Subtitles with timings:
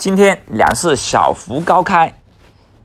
[0.00, 2.14] 今天两市小幅高开，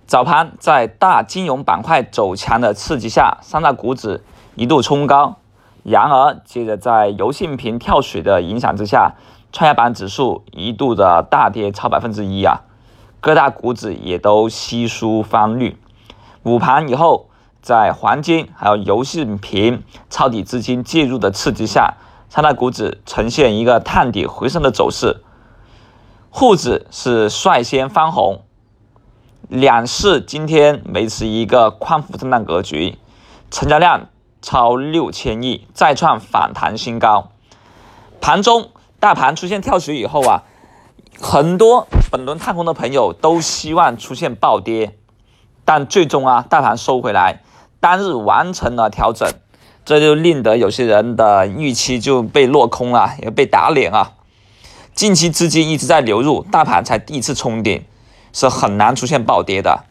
[0.06, 4.21] 早盘在大金融板块走强的刺激下，三大股指
[4.55, 5.38] 一度冲高。
[5.83, 9.13] 然而，接着在油性频跳水的影响之下，
[9.54, 12.64] 创业板指数一度的大跌超百分之一啊，
[13.21, 15.77] 各大股指也都悉数翻绿。
[16.43, 17.29] 午盘以后，
[17.61, 21.93] 在黄金还有油性频抄底资金介入的刺激下，
[22.27, 25.21] 三大股指呈现一个探底回升的走势。
[26.38, 28.41] 沪指是率先翻红，
[29.48, 32.98] 两市今天维持一个宽幅震荡格局，
[33.49, 34.09] 成交量
[34.41, 37.29] 超六千亿，再创反弹新高。
[38.20, 38.67] 盘中
[38.99, 40.43] 大盘出现跳水以后啊，
[41.21, 44.98] 很多本轮看空的朋友都希望出现暴跌，
[45.63, 47.43] 但最终啊，大盘收回来，
[47.79, 49.26] 当日完成了调整，
[49.85, 54.12] 这就令得有些人的预期就被落空了，也被打脸啊。
[54.95, 57.84] 近期资金一直在流入，大盘才第一次冲顶，
[58.31, 59.84] 是很难出现暴跌的。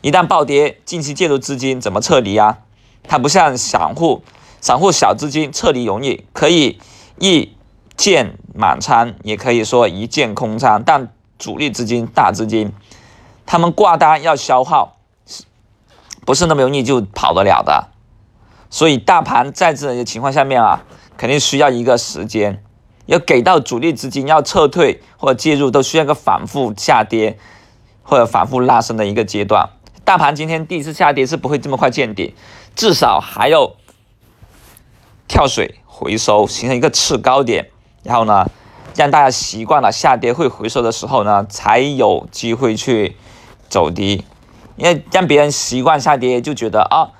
[0.00, 2.60] 一旦暴跌，近期介入资金怎么撤离啊？
[3.06, 4.24] 它不像散户，
[4.62, 6.80] 散户小资金撤离容易，可以
[7.18, 7.52] 一
[7.98, 10.82] 键满仓，也可以说一键空仓。
[10.82, 12.72] 但主力资金、大资金，
[13.44, 14.96] 他们挂单要消耗，
[16.24, 17.88] 不是那么容易就跑得了的。
[18.70, 20.82] 所以大盘在这些情况下面啊，
[21.18, 22.62] 肯定需要一个时间。
[23.06, 27.38] 要给到主力资金要撤退或者介入，都需要一个反复下跌
[28.02, 29.70] 或者反复拉升的一个阶段。
[30.04, 32.34] 大盘今天第一次下跌是不会这么快见顶，
[32.76, 33.72] 至少还要
[35.26, 37.70] 跳水回收，形成一个次高点，
[38.04, 38.48] 然后呢，
[38.94, 43.16] 让大家习惯了下跌会回收的时候呢，才有机会去
[43.68, 44.24] 走低。
[44.76, 47.10] 因为让别人习惯下跌，就觉得啊，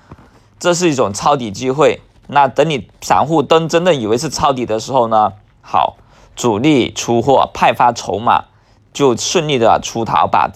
[0.58, 2.02] 这是一种抄底机会。
[2.28, 5.32] 那等你散户真真的以为是抄底的时候呢？
[5.68, 5.96] 好，
[6.36, 8.44] 主力出货派发筹码，
[8.92, 10.52] 就顺利的出逃，把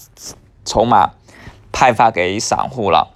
[0.64, 1.14] 筹码
[1.72, 3.12] 派发给散户了。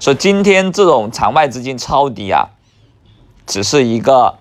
[0.00, 2.48] 所以今天这种场外资金抄底啊，
[3.46, 4.38] 只是一个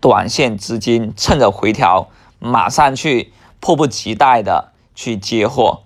[0.00, 5.82] 短线资金趁着回调，马上去迫不及待的去接货。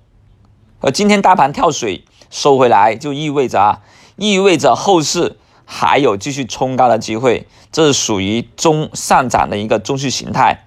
[0.81, 3.81] 而今天大盘跳水收回来，就意味着啊，
[4.15, 5.39] 意味着后市。
[5.75, 10.67] 还有继续冲高的机会，这是属于中上涨的一个中续形态。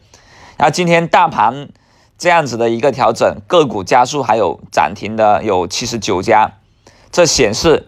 [0.58, 1.70] 然后今天大盘
[2.18, 6.54] 这样子的一个调整，个股加速还有涨停的有七十九家，
[7.12, 7.88] 这显示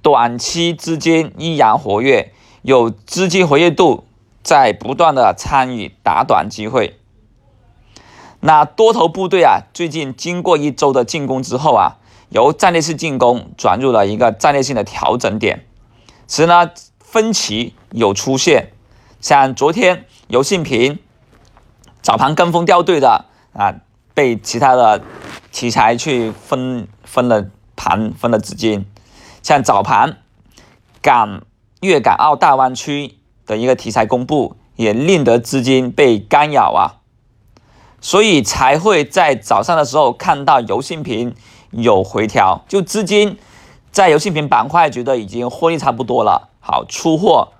[0.00, 2.32] 短期资金依然活跃，
[2.62, 4.04] 有资金活跃度
[4.42, 6.98] 在不断的参与打短机会。
[8.40, 11.98] 那多头部队啊，最近经过一周的进攻之后啊，
[12.30, 15.66] 由战略性进攻转入了一个战略性的调整点。
[16.26, 18.72] 其实呢，分歧有出现，
[19.20, 20.98] 像昨天游信平
[22.00, 23.74] 早盘跟风掉队的啊，
[24.14, 25.02] 被其他的
[25.52, 27.46] 题材去分分了
[27.76, 28.86] 盘分了资金，
[29.42, 30.18] 像早盘
[31.02, 31.42] 港
[31.82, 37.04] 粤港澳大湾区的一个题材公布，也令得资金被干扰啊，
[38.00, 41.34] 所以才会在早上的时候看到游信平
[41.70, 43.38] 有回调，就资金。
[43.94, 47.52] 在游戏品板块觉得已经获利差不多了，好出货，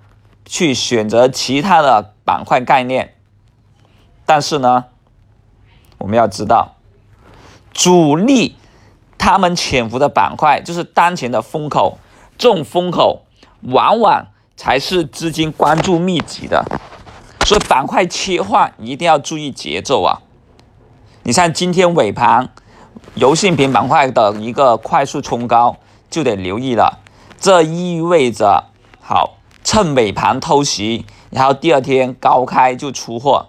[0.43, 3.15] 去选择其他的板块概念。
[4.25, 4.83] 但是呢，
[5.97, 6.75] 我们要知道，
[7.71, 8.57] 主力
[9.17, 11.97] 他们潜伏的板块就是当前的风口，
[12.37, 13.21] 这种风口
[13.61, 16.65] 往往才是资金关注密集的，
[17.45, 20.19] 所以板块切换一定要注意节奏啊！
[21.23, 22.49] 你像今天尾盘，
[23.13, 25.77] 游戏品板块的一个快速冲高。
[26.15, 26.99] 就得留意了，
[27.41, 28.69] 这意味着
[29.01, 33.47] 好趁尾盘偷袭，然后第二天高开就出货。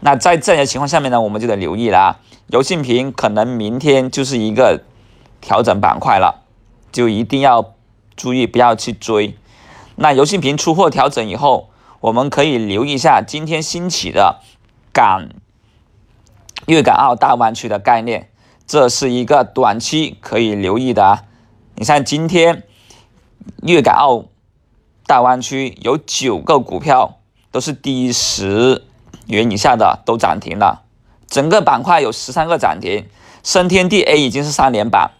[0.00, 2.20] 那在这样的情况下面呢，我们就得留意了啊。
[2.46, 4.82] 油性屏可能明天就是一个
[5.42, 6.46] 调整板块了，
[6.90, 7.74] 就一定要
[8.16, 9.36] 注意不要去追。
[9.96, 11.68] 那油性屏出货调整以后，
[12.00, 14.40] 我们可以留意一下今天兴起的
[14.90, 15.28] 港
[16.64, 18.30] 粤港澳大湾区的概念，
[18.66, 21.24] 这是一个短期可以留意的啊。
[21.76, 22.62] 你像今天
[23.62, 24.24] 粤港澳
[25.06, 27.18] 大湾区有九个股票
[27.50, 28.84] 都是低十
[29.26, 30.82] 元以下的都涨停了，
[31.26, 33.06] 整个板块有十三个涨停，
[33.42, 35.10] 升天地 A 已经是三连板，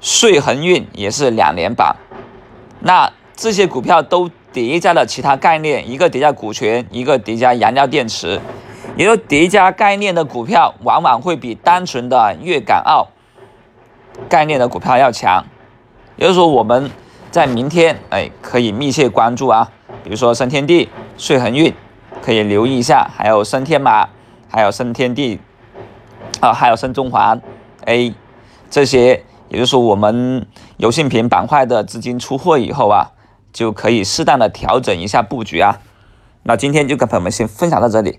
[0.00, 1.96] 穗恒运也是两连板，
[2.80, 8.40] 那这些股票都叠加了其他概念，一个叠加股权，一个叠加燃料电池，
[8.96, 13.08] 也就叠加概念的股票往往会比单纯的粤港澳。
[14.28, 15.44] 概念的股票要强，
[16.16, 16.90] 也就是说，我们
[17.30, 19.70] 在明天哎可以密切关注啊，
[20.04, 21.72] 比如说升天地、穗恒运，
[22.20, 24.08] 可以留意一下，还有升天马，
[24.48, 25.40] 还有升天地
[26.40, 27.40] 啊，还有深中环
[27.86, 28.14] A
[28.70, 33.12] 这些，也就是说我们油性品板块的资金出货以后啊，
[33.52, 35.80] 就可以适当的调整一下布局啊。
[36.44, 38.18] 那今天就跟朋友们先分享到这里。